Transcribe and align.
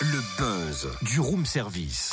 Le 0.00 0.20
buzz 0.38 0.88
du 1.02 1.18
room 1.18 1.44
service. 1.44 2.10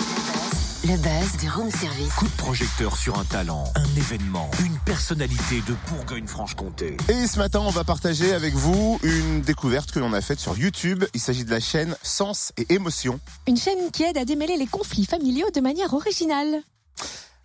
Le 0.83 0.97
buzz 0.97 1.37
du 1.39 1.49
room 1.51 1.69
service. 1.69 2.13
Coup 2.15 2.25
de 2.25 2.35
projecteur 2.37 2.97
sur 2.97 3.19
un 3.19 3.25
talent, 3.25 3.65
un 3.75 3.95
événement, 3.95 4.49
une 4.65 4.77
personnalité 4.85 5.61
de 5.67 5.75
Bourgogne-Franche-Comté. 5.89 6.97
Et 7.09 7.27
ce 7.27 7.37
matin, 7.37 7.59
on 7.59 7.69
va 7.69 7.83
partager 7.83 8.33
avec 8.33 8.55
vous 8.55 8.99
une 9.03 9.41
découverte 9.41 9.91
que 9.91 9.99
l'on 9.99 10.13
a 10.13 10.21
faite 10.21 10.39
sur 10.39 10.57
YouTube. 10.57 11.05
Il 11.13 11.19
s'agit 11.19 11.45
de 11.45 11.51
la 11.51 11.59
chaîne 11.59 11.95
Sens 12.01 12.51
et 12.57 12.73
Émotion. 12.73 13.19
Une 13.47 13.57
chaîne 13.57 13.91
qui 13.91 14.01
aide 14.03 14.17
à 14.17 14.25
démêler 14.25 14.57
les 14.57 14.67
conflits 14.67 15.05
familiaux 15.05 15.51
de 15.53 15.61
manière 15.61 15.93
originale. 15.93 16.63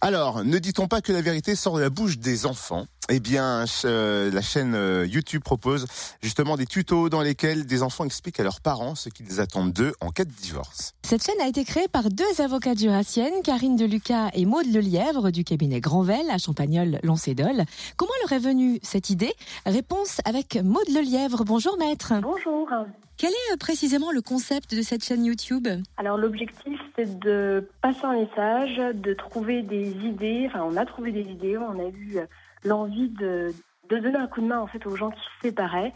Alors, 0.05 0.45
ne 0.45 0.59
dit-on 0.59 0.87
pas 0.87 1.01
que 1.01 1.13
la 1.13 1.23
vérité 1.23 1.57
sort 1.57 1.77
de 1.77 1.81
la 1.81 1.89
bouche 1.89 2.19
des 2.19 2.45
enfants? 2.45 2.85
Eh 3.09 3.21
bien, 3.21 3.65
euh, 3.87 4.31
la 4.31 4.43
chaîne 4.43 4.75
euh, 4.75 5.07
YouTube 5.07 5.43
propose 5.43 5.87
justement 6.21 6.59
des 6.59 6.67
tutos 6.67 7.09
dans 7.09 7.23
lesquels 7.23 7.65
des 7.65 7.83
enfants 7.83 8.05
expliquent 8.05 8.39
à 8.39 8.43
leurs 8.43 8.61
parents 8.61 8.95
ce 8.97 9.09
qu'ils 9.09 9.41
attendent 9.41 9.73
d'eux 9.73 9.95
en 10.03 10.11
cas 10.11 10.27
de 10.27 10.31
divorce. 10.31 10.93
Cette 11.07 11.25
chaîne 11.25 11.41
a 11.41 11.49
été 11.49 11.65
créée 11.65 11.89
par 11.89 12.11
deux 12.11 12.43
avocats 12.43 12.75
jurassiennes, 12.75 13.33
Karine 13.43 13.77
Deluca 13.77 14.29
et 14.35 14.45
Maude 14.45 14.67
Lelièvre 14.67 15.31
du 15.31 15.43
cabinet 15.43 15.81
Grandvel 15.81 16.29
à 16.31 16.37
Champagnol-Lancédol. 16.37 17.65
Comment 17.97 18.13
leur 18.25 18.33
est 18.33 18.45
venue 18.45 18.81
cette 18.83 19.09
idée? 19.09 19.33
Réponse 19.65 20.21
avec 20.27 20.59
Maude 20.63 20.91
Lelièvre. 20.91 21.45
Bonjour 21.47 21.79
maître. 21.79 22.13
Bonjour. 22.21 22.69
Quel 23.17 23.31
est 23.31 23.53
euh, 23.53 23.57
précisément 23.57 24.11
le 24.11 24.21
concept 24.21 24.75
de 24.75 24.83
cette 24.83 25.05
chaîne 25.05 25.25
YouTube? 25.25 25.69
Alors 25.97 26.19
l'objectif 26.19 26.81
c'est 26.97 27.19
de 27.19 27.69
passer 27.81 28.05
un 28.05 28.15
message, 28.15 28.77
de 28.95 29.15
trouver 29.15 29.63
des 29.63 29.91
idées. 30.05 30.45
Enfin 30.49 30.65
on 30.65 30.77
a 30.77 30.85
trouvé 30.85 31.13
des 31.13 31.23
idées, 31.23 31.57
on 31.57 31.79
a 31.79 31.89
eu 31.89 32.19
euh, 32.19 32.27
l'envie 32.65 33.09
de, 33.11 33.53
donner 33.89 34.17
un 34.17 34.27
coup 34.27 34.41
de 34.41 34.47
main 34.47 34.59
en 34.59 34.67
fait 34.67 34.85
aux 34.87 34.97
gens 34.97 35.11
qui 35.11 35.21
se 35.21 35.49
séparaient 35.49 35.93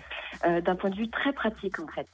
euh, 0.46 0.60
d'un 0.60 0.76
point 0.76 0.90
de 0.90 0.96
vue 0.96 1.10
très 1.10 1.32
pratique 1.32 1.80
en 1.80 1.88
fait. 1.88 2.06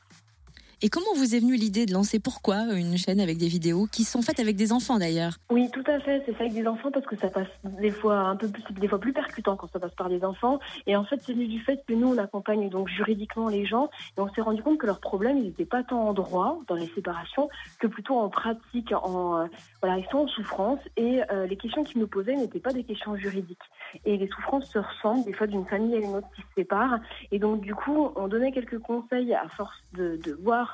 Et 0.84 0.90
comment 0.90 1.14
vous 1.16 1.34
est 1.34 1.38
venue 1.38 1.56
l'idée 1.56 1.86
de 1.86 1.94
lancer 1.94 2.20
pourquoi 2.20 2.58
une 2.74 2.98
chaîne 2.98 3.18
avec 3.18 3.38
des 3.38 3.48
vidéos 3.48 3.86
qui 3.90 4.04
sont 4.04 4.20
faites 4.20 4.38
avec 4.38 4.54
des 4.54 4.70
enfants 4.70 4.98
d'ailleurs? 4.98 5.38
Oui, 5.50 5.70
tout 5.72 5.82
à 5.86 5.98
fait. 5.98 6.22
C'est 6.26 6.34
fait 6.34 6.42
avec 6.42 6.52
des 6.52 6.66
enfants 6.66 6.90
parce 6.90 7.06
que 7.06 7.16
ça 7.16 7.28
passe 7.28 7.48
des 7.80 7.90
fois 7.90 8.18
un 8.18 8.36
peu 8.36 8.48
plus, 8.48 8.62
des 8.70 8.86
fois 8.86 8.98
plus 8.98 9.14
percutant 9.14 9.56
quand 9.56 9.72
ça 9.72 9.80
passe 9.80 9.94
par 9.94 10.10
des 10.10 10.22
enfants. 10.22 10.58
Et 10.86 10.94
en 10.94 11.04
fait, 11.04 11.18
c'est 11.22 11.32
venu 11.32 11.46
du 11.46 11.58
fait 11.60 11.82
que 11.88 11.94
nous, 11.94 12.08
on 12.08 12.18
accompagne 12.18 12.68
donc 12.68 12.88
juridiquement 12.88 13.48
les 13.48 13.64
gens 13.64 13.88
et 14.18 14.20
on 14.20 14.28
s'est 14.34 14.42
rendu 14.42 14.62
compte 14.62 14.76
que 14.76 14.84
leurs 14.84 15.00
problèmes, 15.00 15.38
ils 15.38 15.44
n'étaient 15.44 15.64
pas 15.64 15.82
tant 15.84 16.06
en 16.06 16.12
droit 16.12 16.58
dans 16.68 16.74
les 16.74 16.88
séparations 16.88 17.48
que 17.80 17.86
plutôt 17.86 18.18
en 18.18 18.28
pratique. 18.28 18.92
En 18.92 19.38
euh, 19.38 19.46
voilà, 19.80 19.96
ils 19.96 20.06
sont 20.10 20.18
en 20.18 20.28
souffrance 20.28 20.80
et 20.98 21.22
euh, 21.30 21.46
les 21.46 21.56
questions 21.56 21.82
qu'ils 21.84 22.02
nous 22.02 22.08
posaient 22.08 22.36
n'étaient 22.36 22.60
pas 22.60 22.74
des 22.74 22.84
questions 22.84 23.16
juridiques. 23.16 23.56
Et 24.04 24.18
les 24.18 24.28
souffrances 24.28 24.68
se 24.70 24.80
ressemblent 24.80 25.24
des 25.24 25.32
fois 25.32 25.46
d'une 25.46 25.64
famille 25.64 25.94
à 25.94 26.00
une 26.00 26.16
autre 26.16 26.28
qui 26.36 26.42
se 26.42 26.48
sépare. 26.56 26.98
Et 27.32 27.38
donc 27.38 27.62
du 27.62 27.74
coup, 27.74 28.10
on 28.16 28.28
donnait 28.28 28.52
quelques 28.52 28.80
conseils 28.80 29.32
à 29.32 29.48
force 29.48 29.82
de 29.94 30.38
voir 30.42 30.73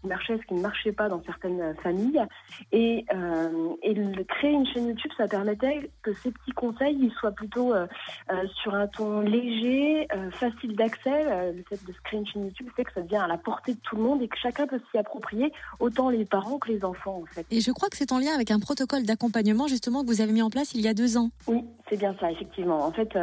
qui 0.00 0.06
marchait, 0.06 0.38
ce 0.38 0.46
qui 0.46 0.54
ne 0.54 0.60
marchait 0.60 0.92
pas 0.92 1.08
dans 1.08 1.22
certaines 1.24 1.74
familles. 1.82 2.22
Et, 2.72 3.04
euh, 3.14 3.74
et 3.82 3.94
le, 3.94 4.24
créer 4.24 4.52
une 4.52 4.66
chaîne 4.66 4.88
YouTube, 4.88 5.10
ça 5.16 5.28
permettait 5.28 5.90
que 6.02 6.12
ces 6.14 6.30
petits 6.30 6.52
conseils 6.52 6.96
ils 7.00 7.12
soient 7.12 7.32
plutôt 7.32 7.74
euh, 7.74 7.86
euh, 8.30 8.46
sur 8.62 8.74
un 8.74 8.86
ton 8.86 9.20
léger, 9.20 10.06
facile 10.32 10.76
d'accès. 10.76 11.52
Le 11.52 11.62
fait 11.68 11.84
de 11.86 11.92
se 11.92 12.00
créer 12.02 12.20
une 12.20 12.26
chaîne 12.26 12.44
YouTube 12.46 12.68
fait 12.76 12.84
que 12.84 12.92
ça 12.92 13.02
devient 13.02 13.16
à 13.16 13.26
la 13.26 13.38
portée 13.38 13.74
de 13.74 13.80
tout 13.80 13.96
le 13.96 14.02
monde 14.02 14.22
et 14.22 14.28
que 14.28 14.36
chacun 14.36 14.66
peut 14.66 14.80
s'y 14.90 14.98
approprier, 14.98 15.52
autant 15.78 16.10
les 16.10 16.24
parents 16.24 16.58
que 16.58 16.68
les 16.68 16.84
enfants 16.84 17.22
en 17.22 17.26
fait. 17.26 17.46
Et 17.50 17.60
je 17.60 17.70
crois 17.70 17.88
que 17.88 17.96
c'est 17.96 18.12
en 18.12 18.18
lien 18.18 18.32
avec 18.34 18.50
un 18.50 18.58
protocole 18.58 19.04
d'accompagnement 19.04 19.66
justement 19.66 20.02
que 20.02 20.06
vous 20.08 20.20
avez 20.20 20.32
mis 20.32 20.42
en 20.42 20.50
place 20.50 20.74
il 20.74 20.80
y 20.80 20.88
a 20.88 20.94
deux 20.94 21.16
ans. 21.16 21.30
Oui, 21.46 21.64
c'est 21.88 21.96
bien 21.96 22.14
ça, 22.20 22.30
effectivement. 22.30 22.84
En 22.84 22.92
fait, 22.92 23.16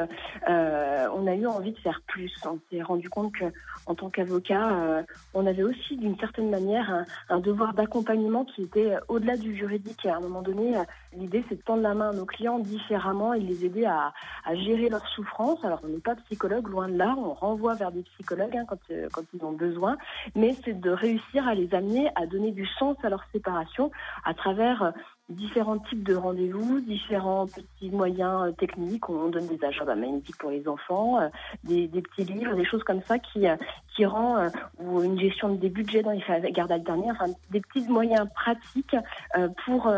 on 0.47 1.27
a 1.27 1.35
eu 1.35 1.47
envie 1.47 1.71
de 1.71 1.79
faire 1.79 2.01
plus. 2.07 2.31
On 2.45 2.59
s'est 2.71 2.81
rendu 2.81 3.09
compte 3.09 3.33
que, 3.33 3.45
en 3.85 3.95
tant 3.95 4.09
qu'avocat, 4.09 5.03
on 5.33 5.45
avait 5.45 5.63
aussi, 5.63 5.97
d'une 5.97 6.17
certaine 6.17 6.49
manière, 6.49 6.66
un, 6.75 7.39
devoir 7.39 7.73
d'accompagnement 7.73 8.45
qui 8.45 8.63
était 8.63 8.97
au-delà 9.07 9.37
du 9.37 9.55
juridique. 9.55 10.05
À 10.05 10.17
un 10.17 10.19
moment 10.19 10.41
donné, 10.41 10.73
l'idée, 11.13 11.43
c'est 11.47 11.55
de 11.55 11.61
tendre 11.61 11.81
la 11.81 11.93
main 11.93 12.09
à 12.09 12.13
nos 12.13 12.25
clients 12.25 12.59
différemment 12.59 13.33
et 13.33 13.39
les 13.39 13.65
aider 13.65 13.85
à, 13.85 14.13
gérer 14.53 14.89
leur 14.89 15.05
souffrance. 15.09 15.63
Alors, 15.63 15.81
on 15.83 15.87
n'est 15.87 15.99
pas 15.99 16.15
psychologue, 16.15 16.67
loin 16.67 16.89
de 16.89 16.97
là. 16.97 17.15
On 17.17 17.33
renvoie 17.33 17.75
vers 17.75 17.91
des 17.91 18.03
psychologues 18.03 18.57
hein, 18.57 18.65
euh, 18.91 19.07
quand 19.11 19.23
ils 19.33 19.43
ont 19.43 19.51
besoin. 19.51 19.97
Mais 20.35 20.55
c'est 20.63 20.79
de 20.79 20.89
réussir 20.89 21.47
à 21.47 21.53
les 21.53 21.73
amener 21.73 22.09
à 22.15 22.25
donner 22.25 22.51
du 22.51 22.65
sens 22.79 22.97
à 23.03 23.09
leur 23.09 23.23
séparation 23.31 23.91
à 24.25 24.33
travers 24.33 24.93
différents 25.29 25.79
types 25.79 26.03
de 26.03 26.15
rendez-vous, 26.15 26.79
différents 26.81 27.47
petits 27.47 27.89
moyens 27.89 28.47
euh, 28.47 28.51
techniques. 28.51 29.09
On 29.09 29.29
donne 29.29 29.47
des 29.47 29.63
agendas 29.63 29.95
magnétiques 29.95 30.37
pour 30.37 30.51
les 30.51 30.67
enfants, 30.67 31.19
euh, 31.19 31.27
des, 31.63 31.87
des, 31.87 32.01
petits 32.01 32.23
livres, 32.23 32.55
des 32.55 32.65
choses 32.65 32.83
comme 32.83 33.01
ça 33.03 33.19
qui, 33.19 33.47
euh, 33.47 33.55
qui 33.95 34.05
rend, 34.05 34.37
euh, 34.37 34.49
ou 34.79 35.03
une 35.03 35.19
gestion 35.19 35.49
des 35.49 35.69
budgets 35.69 36.03
dans 36.03 36.11
les 36.11 36.51
gardes 36.51 36.71
alternées, 36.71 37.11
enfin 37.11 37.25
des 37.51 37.61
petits 37.61 37.87
moyens 37.89 38.27
pratiques 38.33 38.95
euh, 39.37 39.49
pour, 39.65 39.91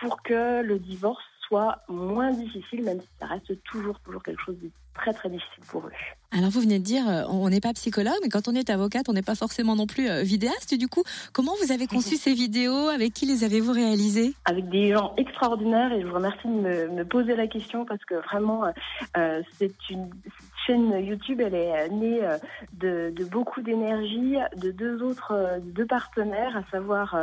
pour 0.00 0.22
que 0.22 0.62
le 0.62 0.78
divorce 0.78 1.24
soit 1.46 1.82
moins 1.88 2.30
difficile, 2.30 2.82
même 2.82 3.00
si 3.00 3.08
ça 3.18 3.26
reste 3.26 3.62
toujours, 3.64 3.98
toujours 4.00 4.22
quelque 4.22 4.42
chose 4.42 4.56
de 4.62 4.70
très, 4.94 5.12
très 5.12 5.28
difficile 5.28 5.64
pour 5.68 5.86
eux. 5.86 5.92
Alors 6.32 6.50
vous 6.50 6.60
venez 6.60 6.78
de 6.78 6.84
dire, 6.84 7.04
on 7.28 7.48
n'est 7.48 7.60
pas 7.60 7.72
psychologue, 7.72 8.18
mais 8.22 8.28
quand 8.28 8.48
on 8.48 8.54
est 8.54 8.68
avocate, 8.70 9.08
on 9.08 9.12
n'est 9.12 9.22
pas 9.22 9.34
forcément 9.34 9.76
non 9.76 9.86
plus 9.86 10.08
vidéaste. 10.22 10.74
Du 10.74 10.88
coup, 10.88 11.02
comment 11.32 11.52
vous 11.62 11.72
avez 11.72 11.86
conçu 11.86 12.16
ces 12.16 12.34
vidéos? 12.34 12.88
Avec 12.88 13.12
qui 13.12 13.26
les 13.26 13.44
avez-vous 13.44 13.72
réalisées? 13.72 14.34
Avec 14.44 14.68
des 14.68 14.92
gens 14.92 15.14
extraordinaires 15.16 15.92
et 15.92 16.00
je 16.00 16.06
vous 16.06 16.14
remercie 16.14 16.48
de 16.48 16.52
me, 16.52 16.88
me 16.88 17.04
poser 17.04 17.36
la 17.36 17.46
question 17.46 17.84
parce 17.84 18.04
que 18.04 18.14
vraiment, 18.14 18.64
euh, 19.16 19.42
c'est 19.58 19.74
une 19.90 20.10
chaîne 20.66 21.04
YouTube, 21.04 21.40
elle 21.40 21.54
est 21.54 21.88
née 21.90 22.20
de, 22.72 23.12
de 23.14 23.24
beaucoup 23.24 23.62
d'énergie 23.62 24.36
de 24.56 24.70
deux 24.70 25.02
autres, 25.02 25.60
deux 25.60 25.86
partenaires, 25.86 26.56
à 26.56 26.62
savoir 26.70 27.16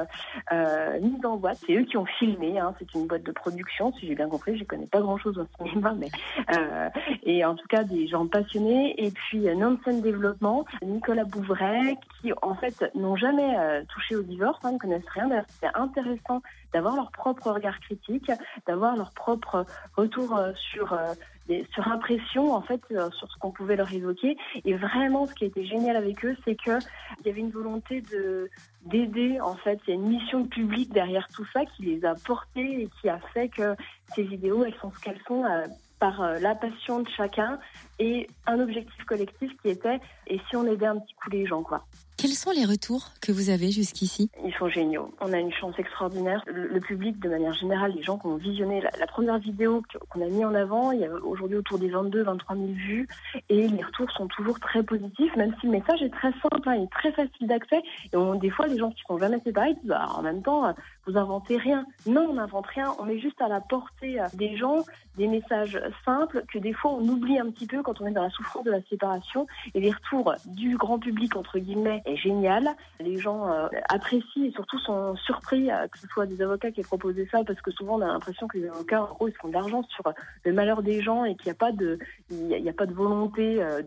euh, 0.52 1.00
Mise 1.00 1.26
en 1.26 1.38
boîte. 1.38 1.58
C'est 1.66 1.76
eux 1.76 1.84
qui 1.84 1.98
ont 1.98 2.06
filmé. 2.06 2.60
Hein, 2.60 2.74
c'est 2.80 2.94
une 2.94 3.08
boîte 3.08 3.24
de 3.24 3.32
production, 3.32 3.92
si 3.94 4.08
j'ai 4.08 4.16
bien 4.16 4.30
compris. 4.30 4.58
Je 4.58 4.64
connais 4.64 4.86
pas 4.86 5.02
grand-chose 5.02 5.38
au 5.38 5.46
cinéma, 5.58 5.94
mais 5.98 6.10
euh, 6.56 6.90
et 7.24 7.44
en 7.46 7.56
tout 7.56 7.68
cas 7.68 7.84
des 7.84 8.08
gens 8.08 8.28
passionnés. 8.28 8.96
Et 9.04 9.12
puis 9.12 9.42
Nonsense 9.56 10.02
Développement, 10.02 10.66
Nicolas 10.82 11.26
Bouvray, 11.26 11.98
qui 12.22 12.32
en 12.42 12.56
fait 12.56 12.86
n'ont 12.96 13.16
jamais 13.16 13.58
euh, 13.58 13.84
touché 13.90 14.16
au 14.16 14.24
divorce, 14.24 14.60
hein, 14.64 14.74
ne 14.74 14.78
connaissent 14.78 15.10
rien. 15.10 15.30
C'est 15.48 15.74
intéressant 15.74 16.42
d'avoir 16.74 16.96
leur 16.96 17.12
propre 17.12 17.52
regard 17.52 17.80
critique, 17.80 18.32
d'avoir 18.68 18.96
leur 18.96 19.12
propre 19.12 19.66
retour 19.96 20.40
sur 20.56 20.98
des, 21.48 21.66
sur 21.74 21.88
impression 21.88 22.54
en 22.54 22.62
fait 22.62 22.82
euh, 22.92 23.10
sur 23.12 23.32
ce 23.32 23.38
qu'on 23.38 23.52
pouvait 23.52 23.76
leur 23.76 23.92
évoquer 23.92 24.38
et 24.66 24.74
vraiment 24.76 25.26
ce 25.26 25.34
qui 25.34 25.46
était 25.46 25.66
génial 25.66 25.96
avec 25.96 26.24
eux 26.26 26.36
c'est 26.46 26.56
que 26.56 26.80
il 27.20 27.28
y 27.28 27.30
avait 27.30 27.42
une 27.42 27.52
volonté 27.52 28.02
de 28.02 28.50
d'aider 28.86 29.40
en 29.42 29.56
fait 29.56 29.80
il 29.88 29.90
y 29.90 29.94
a 29.94 29.96
une 29.96 30.08
mission 30.08 30.46
publique 30.46 30.94
derrière 30.94 31.28
tout 31.30 31.46
ça 31.54 31.66
qui 31.66 31.84
les 31.84 32.06
a 32.06 32.16
portés 32.16 32.84
et 32.84 32.90
qui 33.02 33.10
a 33.10 33.20
fait 33.34 33.50
que 33.50 33.76
ces 34.16 34.24
vidéos 34.24 34.64
elles 34.66 34.76
sont 34.82 34.92
ce 34.92 35.00
qu'elles 35.00 35.22
sont 35.28 35.44
euh, 35.46 35.66
par 36.00 36.22
euh, 36.22 36.40
la 36.40 36.56
passion 36.56 37.00
de 37.00 37.10
chacun 37.16 37.60
et 38.00 38.28
un 38.46 38.60
objectif 38.60 39.04
collectif 39.06 39.52
qui 39.62 39.70
était 39.70 40.00
et 40.28 40.40
si 40.50 40.56
on 40.56 40.66
aidait 40.66 40.88
un 40.88 41.00
petit 41.00 41.14
coup 41.16 41.30
les 41.30 41.46
gens 41.46 41.64
quoi. 41.64 41.86
Quels 42.24 42.36
sont 42.36 42.52
les 42.52 42.64
retours 42.64 43.10
que 43.22 43.34
vous 43.34 43.50
avez 43.50 43.70
jusqu'ici? 43.70 44.32
Ils 44.46 44.54
sont 44.54 44.70
géniaux. 44.70 45.14
On 45.20 45.34
a 45.34 45.40
une 45.40 45.52
chance 45.52 45.78
extraordinaire. 45.78 46.42
Le, 46.48 46.80
public, 46.80 47.20
de 47.20 47.28
manière 47.28 47.52
générale, 47.52 47.92
les 47.94 48.02
gens 48.02 48.18
qui 48.18 48.28
ont 48.28 48.38
visionné 48.38 48.80
la, 48.80 49.08
première 49.08 49.40
vidéo 49.40 49.84
qu'on 50.08 50.22
a 50.22 50.28
mis 50.28 50.46
en 50.46 50.56
avant, 50.56 50.94
il 50.94 51.02
y 51.02 51.06
a 51.06 51.14
aujourd'hui 51.16 51.58
autour 51.58 51.80
des 51.80 51.90
22, 51.90 52.24
23 52.24 52.56
000 52.56 52.68
vues, 52.68 53.10
et 53.50 53.68
les 53.68 53.84
retours 53.84 54.10
sont 54.12 54.28
toujours 54.28 54.58
très 54.62 54.84
positifs, 54.84 55.36
même 55.36 55.54
si 55.60 55.66
le 55.66 55.74
message 55.74 56.02
est 56.02 56.14
très 56.14 56.32
simple, 56.32 56.62
hein, 56.70 56.76
il 56.76 56.84
est 56.84 56.92
très 56.92 57.12
facile 57.12 57.46
d'accès. 57.46 57.82
Et 58.14 58.16
on, 58.16 58.36
des 58.36 58.52
fois, 58.52 58.68
les 58.68 58.78
gens 58.78 58.92
qui 58.92 59.04
sont 59.06 59.18
jamais 59.18 59.42
séparés 59.44 59.74
disent, 59.74 59.90
bah, 59.90 60.08
en 60.16 60.22
même 60.22 60.42
temps, 60.42 60.74
vous 61.06 61.18
inventez 61.18 61.58
rien. 61.58 61.86
Non, 62.06 62.28
on 62.30 62.34
n'invente 62.34 62.68
rien. 62.68 62.94
On 63.00 63.06
met 63.06 63.20
juste 63.20 63.42
à 63.42 63.48
la 63.48 63.62
portée 63.62 64.20
des 64.34 64.58
gens 64.58 64.84
des 65.18 65.28
messages 65.28 65.80
simples 66.06 66.44
que 66.52 66.58
des 66.58 66.74
fois 66.74 66.92
on 66.92 67.08
oublie 67.08 67.38
un 67.38 67.52
petit 67.52 67.68
peu 67.68 67.84
quand 67.84 68.02
on 68.02 68.08
est 68.08 68.12
dans 68.12 68.24
la 68.24 68.30
souffrance 68.30 68.64
de 68.64 68.72
la 68.72 68.82
séparation. 68.84 69.48
Et 69.74 69.80
les 69.80 69.92
retours 69.92 70.34
du 70.46 70.78
grand 70.78 71.00
public 71.00 71.36
entre 71.36 71.60
guillemets 71.60 72.02
est 72.06 72.16
génial. 72.16 72.70
Les 73.00 73.18
gens 73.18 73.48
euh, 73.48 73.68
apprécient 73.90 74.44
et 74.44 74.52
surtout 74.52 74.80
sont 74.80 75.16
surpris 75.18 75.72
euh, 75.72 75.88
que 75.88 76.00
ce 76.00 76.08
soit 76.08 76.26
des 76.26 76.42
avocats 76.42 76.72
qui 76.72 76.82
aient 76.82 76.84
proposé 76.84 77.28
ça 77.32 77.44
parce 77.44 77.62
que 77.62 77.72
souvent 77.72 77.96
on 77.98 78.02
a 78.02 78.08
l'impression 78.08 78.48
que 78.48 78.58
les 78.58 78.68
avocats 78.68 79.04
en 79.04 79.14
gros 79.14 79.28
ils 79.28 79.36
font 79.36 79.48
de 79.48 79.54
l'argent 79.54 79.84
sur 79.84 80.04
le 80.44 80.54
malheur 80.54 80.82
des 80.82 81.02
gens 81.02 81.26
et 81.26 81.36
qu'il 81.36 81.46
n'y 81.46 81.52
a 81.52 81.56
pas 81.56 81.72
de 81.72 82.00
il 82.30 82.48
n'y 82.48 82.70
a, 82.70 82.74
pas 82.74 82.86
de 82.86 82.94
volonté 82.94 83.62
euh, 83.62 83.82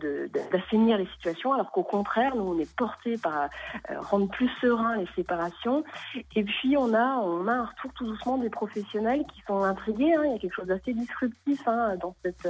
d'assainir 0.51 0.97
les 0.97 1.07
situations 1.17 1.53
alors 1.53 1.71
qu'au 1.71 1.83
contraire 1.83 2.35
nous 2.35 2.43
on 2.43 2.59
est 2.59 2.75
porté 2.75 3.17
par 3.17 3.49
euh, 3.91 3.99
rendre 3.99 4.27
plus 4.29 4.49
serein 4.61 4.97
les 4.97 5.07
séparations 5.15 5.83
et 6.35 6.43
puis 6.43 6.77
on 6.77 6.93
a 6.93 7.06
on 7.21 7.47
a 7.47 7.53
un 7.53 7.65
retour 7.65 7.91
tout 7.93 8.05
doucement 8.05 8.37
des 8.37 8.49
professionnels 8.49 9.23
qui 9.33 9.41
sont 9.47 9.63
intrigués 9.63 10.13
hein. 10.13 10.23
il 10.25 10.31
y 10.31 10.35
a 10.35 10.39
quelque 10.39 10.53
chose 10.53 10.67
d'assez 10.67 10.93
disruptif 10.93 11.67
hein, 11.67 11.95
dans 12.01 12.15
cette 12.23 12.47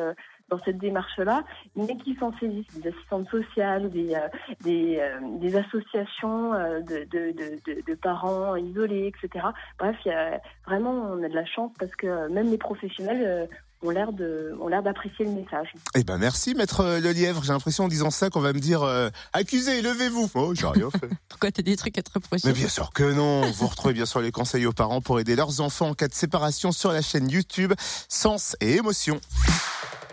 dans 0.49 0.59
cette 0.63 0.77
démarche-là, 0.77 1.43
mais 1.75 1.97
qui 1.97 2.15
s'en 2.15 2.31
saisissent, 2.37 2.79
des 2.79 2.89
assistantes 2.89 3.29
sociales, 3.29 3.89
des, 3.91 4.15
euh, 4.15 4.27
des, 4.61 4.97
euh, 4.99 5.19
des, 5.39 5.55
associations 5.55 6.53
euh, 6.53 6.79
de, 6.81 7.05
de, 7.05 7.95
parents 7.95 8.55
isolés, 8.55 9.11
etc. 9.13 9.47
Bref, 9.77 9.97
y 10.05 10.11
a, 10.11 10.39
vraiment, 10.65 10.91
on 10.91 11.23
a 11.23 11.29
de 11.29 11.35
la 11.35 11.45
chance 11.45 11.71
parce 11.79 11.95
que 11.95 12.27
même 12.29 12.49
les 12.49 12.57
professionnels 12.57 13.49
ont 13.83 13.89
l'air 13.89 14.11
de 14.11 14.55
ont 14.59 14.67
l'air 14.67 14.83
d'apprécier 14.83 15.25
le 15.25 15.31
message. 15.31 15.73
Eh 15.95 16.03
ben 16.03 16.17
merci 16.17 16.55
maître 16.55 16.81
euh, 16.81 16.99
Lelièvre. 16.99 17.43
J'ai 17.43 17.53
l'impression 17.53 17.85
en 17.85 17.87
disant 17.87 18.09
ça 18.09 18.29
qu'on 18.29 18.39
va 18.39 18.53
me 18.53 18.59
dire 18.59 18.83
euh, 18.83 19.09
accusé, 19.33 19.81
levez-vous. 19.81 20.29
Oh, 20.35 20.53
j'ai 20.53 20.67
rien 20.67 20.89
fait. 20.91 21.09
Pourquoi 21.29 21.51
t'as 21.51 21.63
des 21.63 21.77
trucs 21.77 21.97
à 21.97 22.01
te 22.01 22.11
reprocher 22.13 22.47
Mais 22.47 22.53
bien 22.53 22.67
sûr 22.67 22.91
que 22.93 23.11
non. 23.11 23.41
Vous 23.51 23.67
retrouvez 23.67 23.93
bien 23.93 24.05
sûr 24.05 24.21
les 24.21 24.31
conseils 24.31 24.65
aux 24.65 24.73
parents 24.73 25.01
pour 25.01 25.19
aider 25.19 25.35
leurs 25.35 25.61
enfants 25.61 25.89
en 25.89 25.93
cas 25.93 26.07
de 26.07 26.13
séparation 26.13 26.71
sur 26.71 26.91
la 26.91 27.01
chaîne 27.01 27.29
YouTube 27.29 27.73
Sens 28.09 28.55
et 28.61 28.75
émotion. 28.75 29.19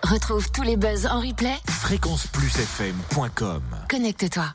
Retrouve 0.03 0.51
tous 0.53 0.63
les 0.63 0.77
buzz 0.77 1.07
en 1.07 1.21
replay. 1.21 1.55
Fréquenceplusfm.com 1.67 3.63
Connecte-toi. 3.89 4.53